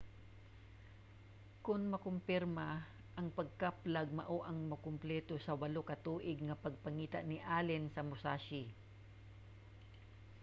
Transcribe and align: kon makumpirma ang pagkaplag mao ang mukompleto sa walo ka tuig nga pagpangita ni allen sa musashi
kon 1.65 1.81
makumpirma 1.93 2.69
ang 3.17 3.27
pagkaplag 3.37 4.07
mao 4.19 4.37
ang 4.43 4.59
mukompleto 4.71 5.35
sa 5.41 5.53
walo 5.61 5.81
ka 5.89 5.95
tuig 6.05 6.39
nga 6.47 6.59
pagpangita 6.65 7.19
ni 7.25 7.37
allen 7.57 7.83
sa 7.93 8.01
musashi 8.09 8.63